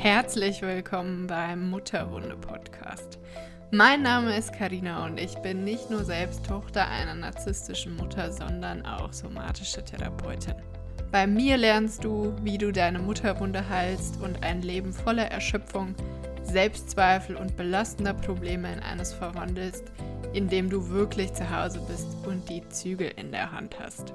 [0.00, 3.18] Herzlich willkommen beim Mutterwunde Podcast.
[3.72, 8.86] Mein Name ist Karina und ich bin nicht nur selbst Tochter einer narzisstischen Mutter, sondern
[8.86, 10.54] auch somatische Therapeutin.
[11.10, 15.96] Bei mir lernst du, wie du deine Mutterwunde heilst und ein Leben voller Erschöpfung,
[16.44, 19.90] Selbstzweifel und belastender Probleme in eines verwandelst,
[20.32, 24.14] indem du wirklich zu Hause bist und die Zügel in der Hand hast.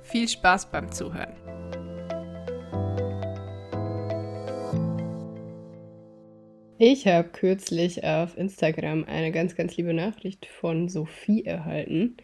[0.00, 1.36] Viel Spaß beim Zuhören.
[6.84, 12.16] Ich habe kürzlich auf Instagram eine ganz, ganz liebe Nachricht von Sophie erhalten.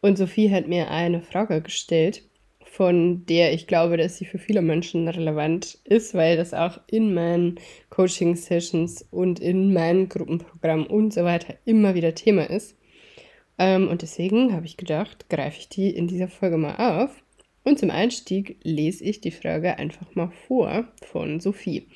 [0.00, 2.24] Und Sophie hat mir eine Frage gestellt,
[2.64, 7.14] von der ich glaube, dass sie für viele Menschen relevant ist, weil das auch in
[7.14, 7.60] meinen
[7.90, 12.76] Coaching-Sessions und in meinen Gruppenprogrammen und so weiter immer wieder Thema ist.
[13.56, 17.22] Ähm, und deswegen habe ich gedacht, greife ich die in dieser Folge mal auf.
[17.62, 21.86] Und zum Einstieg lese ich die Frage einfach mal vor von Sophie.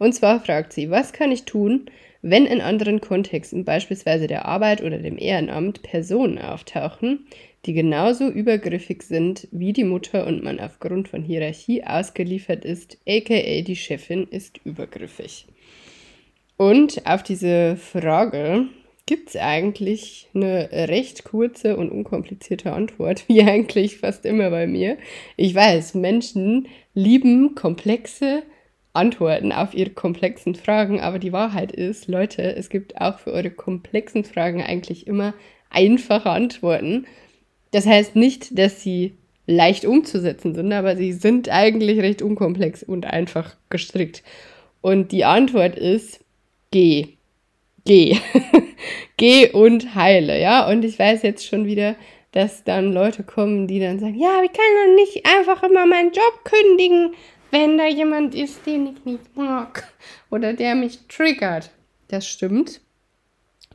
[0.00, 1.90] Und zwar fragt sie, was kann ich tun,
[2.22, 7.26] wenn in anderen Kontexten, beispielsweise der Arbeit oder dem Ehrenamt, Personen auftauchen,
[7.66, 13.60] die genauso übergriffig sind wie die Mutter und man aufgrund von Hierarchie ausgeliefert ist, aka
[13.60, 15.44] die Chefin ist übergriffig.
[16.56, 18.68] Und auf diese Frage
[19.04, 24.96] gibt es eigentlich eine recht kurze und unkomplizierte Antwort, wie eigentlich fast immer bei mir.
[25.36, 28.44] Ich weiß, Menschen lieben komplexe
[28.92, 33.50] Antworten auf ihre komplexen Fragen, aber die Wahrheit ist, Leute, es gibt auch für eure
[33.50, 35.34] komplexen Fragen eigentlich immer
[35.70, 37.06] einfache Antworten.
[37.70, 39.14] Das heißt nicht, dass sie
[39.46, 44.22] leicht umzusetzen sind, aber sie sind eigentlich recht unkomplex und einfach gestrickt.
[44.80, 46.24] Und die Antwort ist,
[46.70, 47.08] geh.
[47.84, 48.16] Geh.
[49.16, 50.68] geh und heile, ja.
[50.68, 51.94] Und ich weiß jetzt schon wieder,
[52.32, 56.12] dass dann Leute kommen, die dann sagen, ja, ich kann doch nicht einfach immer meinen
[56.12, 57.12] Job kündigen
[57.50, 59.84] wenn da jemand ist, den ich nicht mag
[60.30, 61.70] oder der mich triggert.
[62.08, 62.80] Das stimmt.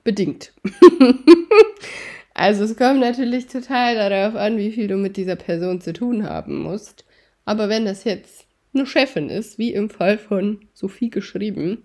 [0.03, 0.53] Bedingt.
[2.33, 6.27] also es kommt natürlich total darauf an, wie viel du mit dieser Person zu tun
[6.29, 7.05] haben musst.
[7.43, 11.83] Aber wenn das jetzt eine Chefin ist, wie im Fall von Sophie geschrieben,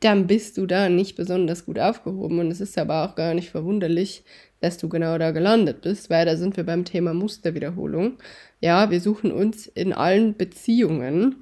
[0.00, 2.38] dann bist du da nicht besonders gut aufgehoben.
[2.38, 4.22] Und es ist aber auch gar nicht verwunderlich,
[4.60, 8.18] dass du genau da gelandet bist, weil da sind wir beim Thema Musterwiederholung.
[8.60, 11.36] Ja, wir suchen uns in allen Beziehungen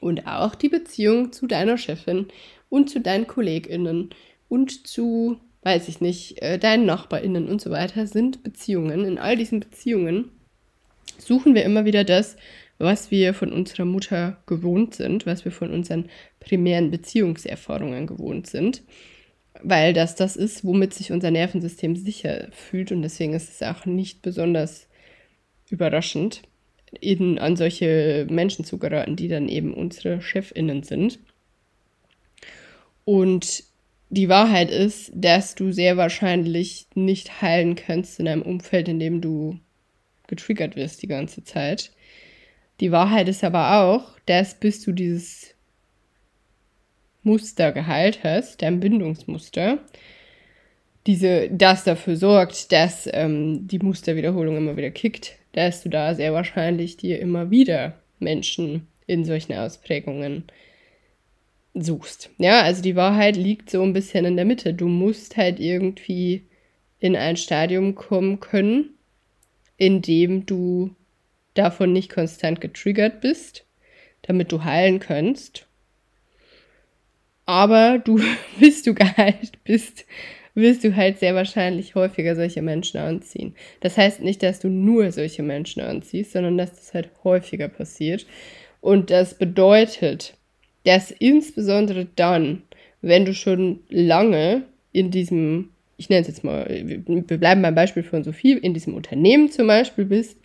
[0.00, 2.26] und auch die Beziehung zu deiner Chefin
[2.68, 4.10] und zu deinen KollegInnen
[4.48, 9.04] und zu, weiß ich nicht, äh, deinen NachbarInnen und so weiter sind Beziehungen.
[9.04, 10.30] In all diesen Beziehungen
[11.18, 12.36] suchen wir immer wieder das,
[12.78, 18.82] was wir von unserer Mutter gewohnt sind, was wir von unseren primären Beziehungserfahrungen gewohnt sind,
[19.62, 23.86] weil das das ist, womit sich unser Nervensystem sicher fühlt und deswegen ist es auch
[23.86, 24.88] nicht besonders
[25.70, 26.42] überraschend,
[27.00, 31.18] in, an solche Menschen zu geraten, die dann eben unsere Chefinnen sind.
[33.04, 33.64] Und
[34.10, 39.20] die Wahrheit ist, dass du sehr wahrscheinlich nicht heilen kannst in einem Umfeld, in dem
[39.20, 39.58] du
[40.26, 41.90] getriggert wirst die ganze Zeit.
[42.80, 45.54] Die Wahrheit ist aber auch, dass bis du dieses
[47.28, 49.78] Muster geheilt hast, dein Bindungsmuster,
[51.06, 56.32] diese, das dafür sorgt, dass ähm, die Musterwiederholung immer wieder kickt, dass du da sehr
[56.32, 60.44] wahrscheinlich dir immer wieder Menschen in solchen Ausprägungen
[61.74, 62.30] suchst.
[62.38, 64.74] Ja, also die Wahrheit liegt so ein bisschen in der Mitte.
[64.74, 66.42] Du musst halt irgendwie
[66.98, 68.90] in ein Stadium kommen können,
[69.76, 70.94] in dem du
[71.54, 73.64] davon nicht konstant getriggert bist,
[74.22, 75.67] damit du heilen kannst.
[77.48, 78.20] Aber du,
[78.60, 80.04] bis du geheilt bist,
[80.54, 83.54] wirst du halt sehr wahrscheinlich häufiger solche Menschen anziehen.
[83.80, 88.26] Das heißt nicht, dass du nur solche Menschen anziehst, sondern dass das halt häufiger passiert.
[88.82, 90.34] Und das bedeutet,
[90.84, 92.64] dass insbesondere dann,
[93.00, 98.02] wenn du schon lange in diesem, ich nenne es jetzt mal, wir bleiben beim Beispiel
[98.02, 100.36] von Sophie, in diesem Unternehmen zum Beispiel bist,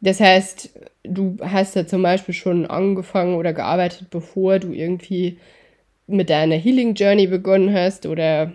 [0.00, 0.70] das heißt,
[1.02, 5.38] du hast da zum Beispiel schon angefangen oder gearbeitet, bevor du irgendwie
[6.08, 8.52] mit deiner Healing Journey begonnen hast oder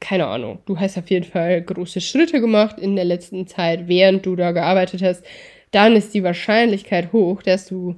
[0.00, 4.26] keine Ahnung, du hast auf jeden Fall große Schritte gemacht in der letzten Zeit, während
[4.26, 5.24] du da gearbeitet hast,
[5.70, 7.96] dann ist die Wahrscheinlichkeit hoch, dass du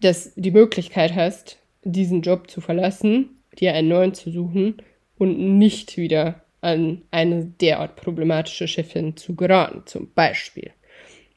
[0.00, 4.76] dass die Möglichkeit hast, diesen Job zu verlassen, dir einen neuen zu suchen
[5.16, 10.70] und nicht wieder an eine derart problematische Chefin zu geraten, zum Beispiel.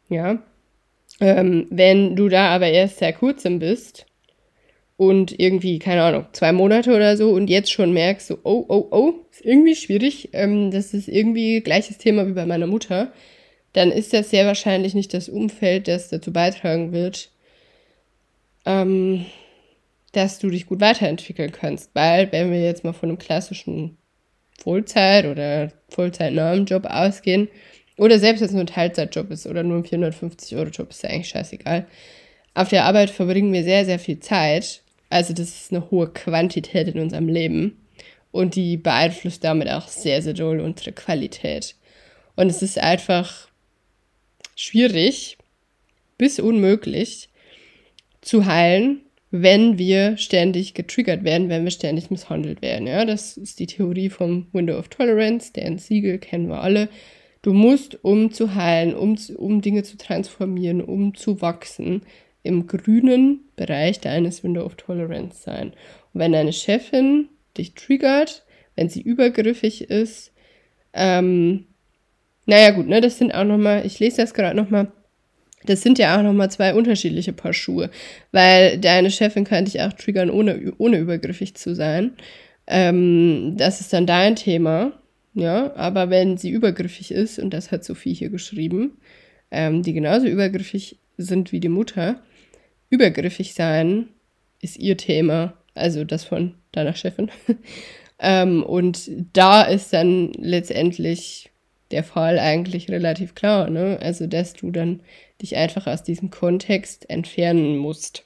[0.10, 0.44] Ja.
[1.20, 4.06] Ähm, wenn du da aber erst sehr kurzem bist
[5.02, 8.88] und irgendwie, keine Ahnung, zwei Monate oder so und jetzt schon merkst, so, oh, oh,
[8.92, 13.12] oh, ist irgendwie schwierig, ähm, das ist irgendwie gleiches Thema wie bei meiner Mutter,
[13.74, 17.32] dann ist das sehr wahrscheinlich nicht das Umfeld, das dazu beitragen wird,
[18.68, 19.26] ähm,
[20.12, 21.90] dass du dich gut weiterentwickeln kannst.
[21.96, 23.98] Weil, wenn wir jetzt mal von einem klassischen
[24.60, 27.48] Vollzeit- oder vollzeitnahen Job ausgehen,
[27.98, 31.30] oder selbst wenn es nur ein Teilzeitjob ist oder nur ein 450-Euro-Job, ist ja eigentlich
[31.30, 31.88] scheißegal.
[32.54, 34.84] Auf der Arbeit verbringen wir sehr, sehr viel Zeit.
[35.12, 37.78] Also das ist eine hohe Quantität in unserem Leben.
[38.32, 41.76] Und die beeinflusst damit auch sehr, sehr doll unsere Qualität.
[42.36, 43.50] Und es ist einfach
[44.56, 45.38] schwierig
[46.18, 47.30] bis unmöglich
[48.22, 52.88] zu heilen, wenn wir ständig getriggert werden, wenn wir ständig misshandelt werden.
[52.88, 56.90] Ja, das ist die Theorie vom Window of Tolerance, deren Siegel kennen wir alle.
[57.42, 62.04] Du musst, um zu heilen, um, um Dinge zu transformieren, um zu wachsen,
[62.44, 65.74] im grünen Bereich deines Window of Tolerance sein.
[66.14, 68.44] Und wenn deine Chefin dich triggert,
[68.76, 70.32] wenn sie übergriffig ist,
[70.94, 71.66] ähm,
[72.46, 74.92] naja gut, ne, das sind auch nochmal, ich lese das gerade nochmal,
[75.66, 77.92] das sind ja auch nochmal zwei unterschiedliche Paar Schuhe,
[78.32, 82.14] weil deine Chefin kann dich auch triggern, ohne, ohne übergriffig zu sein.
[82.66, 84.94] Ähm, das ist dann dein Thema,
[85.34, 88.98] ja, aber wenn sie übergriffig ist, und das hat Sophie hier geschrieben,
[89.52, 92.22] ähm, die genauso übergriffig sind wie die Mutter,
[92.92, 94.10] übergriffig sein
[94.62, 97.32] ist ihr Thema, also das von deiner Chefin.
[98.20, 101.50] ähm, und da ist dann letztendlich
[101.90, 103.98] der Fall eigentlich relativ klar, ne?
[104.02, 105.02] Also, dass du dann
[105.42, 108.24] dich einfach aus diesem Kontext entfernen musst.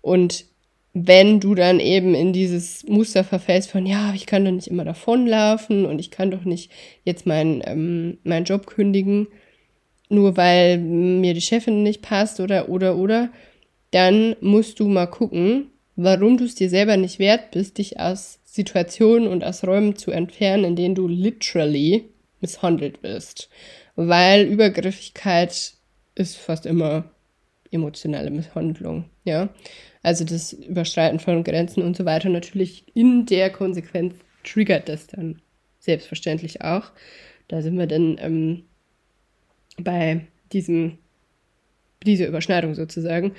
[0.00, 0.44] Und
[0.92, 4.84] wenn du dann eben in dieses Muster verfällst von, ja, ich kann doch nicht immer
[4.84, 6.70] davonlaufen und ich kann doch nicht
[7.04, 9.28] jetzt meinen ähm, mein Job kündigen,
[10.08, 13.30] nur weil mir die Chefin nicht passt oder, oder, oder,
[13.90, 18.38] dann musst du mal gucken, warum du es dir selber nicht wert bist, dich aus
[18.44, 22.04] Situationen und aus Räumen zu entfernen, in denen du literally
[22.40, 23.48] misshandelt wirst.
[23.96, 25.74] Weil Übergriffigkeit
[26.14, 27.04] ist fast immer
[27.70, 29.48] emotionale Misshandlung, ja.
[30.02, 34.14] Also das Überschreiten von Grenzen und so weiter natürlich in der Konsequenz
[34.44, 35.40] triggert das dann
[35.78, 36.90] selbstverständlich auch.
[37.48, 38.64] Da sind wir dann ähm,
[39.78, 40.98] bei diesem,
[42.04, 43.32] dieser Überschneidung sozusagen.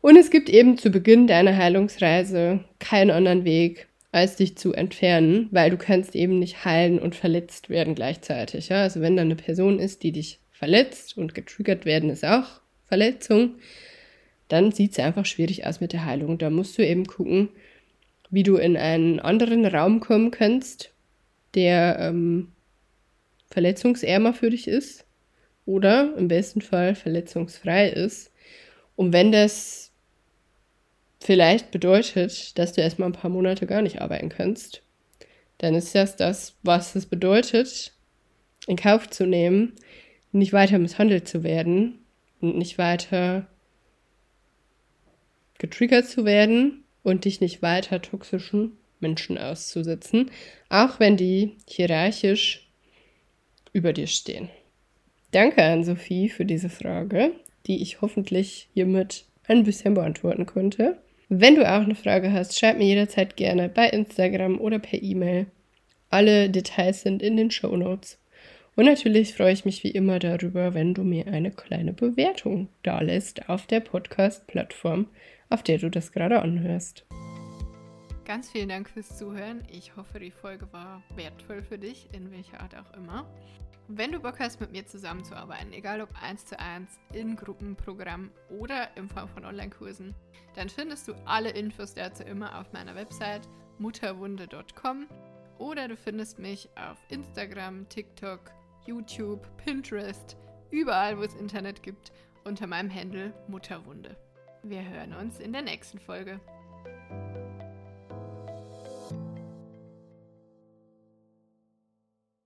[0.00, 5.48] Und es gibt eben zu Beginn deiner Heilungsreise keinen anderen Weg, als dich zu entfernen,
[5.50, 8.68] weil du kannst eben nicht heilen und verletzt werden gleichzeitig.
[8.68, 8.82] Ja?
[8.82, 13.56] Also wenn da eine Person ist, die dich verletzt und getriggert werden ist auch Verletzung,
[14.48, 16.38] dann sieht es einfach schwierig aus mit der Heilung.
[16.38, 17.50] Da musst du eben gucken,
[18.30, 20.90] wie du in einen anderen Raum kommen kannst,
[21.54, 22.52] der ähm,
[23.50, 25.04] verletzungsärmer für dich ist
[25.66, 28.32] oder im besten Fall verletzungsfrei ist.
[28.98, 29.92] Und wenn das
[31.20, 34.82] vielleicht bedeutet, dass du erstmal ein paar Monate gar nicht arbeiten kannst,
[35.58, 37.92] dann ist das das, was es bedeutet,
[38.66, 39.76] in Kauf zu nehmen,
[40.32, 42.00] nicht weiter misshandelt zu werden
[42.40, 43.46] und nicht weiter
[45.58, 50.32] getriggert zu werden und dich nicht weiter toxischen Menschen auszusetzen,
[50.70, 52.68] auch wenn die hierarchisch
[53.72, 54.50] über dir stehen.
[55.30, 57.30] Danke an Sophie für diese Frage,
[57.68, 60.98] die ich hoffentlich hiermit ein bisschen beantworten konnte.
[61.28, 65.46] Wenn du auch eine Frage hast, schreib mir jederzeit gerne bei Instagram oder per E-Mail.
[66.10, 68.18] Alle Details sind in den Show Notes.
[68.76, 73.48] Und natürlich freue ich mich wie immer darüber, wenn du mir eine kleine Bewertung dalässt
[73.48, 75.08] auf der Podcast-Plattform,
[75.50, 77.04] auf der du das gerade anhörst.
[78.24, 79.62] Ganz vielen Dank fürs Zuhören.
[79.70, 83.26] Ich hoffe, die Folge war wertvoll für dich, in welcher Art auch immer.
[83.90, 88.94] Wenn du Bock hast, mit mir zusammenzuarbeiten, egal ob eins zu eins, in Gruppenprogramm oder
[88.98, 90.14] in Form von Online-Kursen,
[90.54, 95.06] dann findest du alle Infos dazu immer auf meiner Website mutterwunde.com
[95.56, 98.50] oder du findest mich auf Instagram, TikTok,
[98.84, 100.36] YouTube, Pinterest,
[100.70, 102.12] überall, wo es Internet gibt,
[102.44, 104.18] unter meinem Handle Mutterwunde.
[104.64, 106.40] Wir hören uns in der nächsten Folge.